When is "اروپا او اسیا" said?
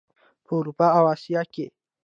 0.59-1.41